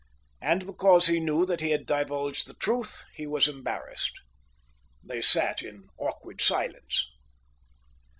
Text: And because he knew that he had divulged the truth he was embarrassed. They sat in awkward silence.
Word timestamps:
And 0.41 0.65
because 0.65 1.05
he 1.05 1.19
knew 1.19 1.45
that 1.45 1.61
he 1.61 1.69
had 1.69 1.85
divulged 1.85 2.47
the 2.47 2.55
truth 2.55 3.03
he 3.13 3.27
was 3.27 3.47
embarrassed. 3.47 4.19
They 5.03 5.21
sat 5.21 5.61
in 5.61 5.89
awkward 5.99 6.41
silence. 6.41 7.07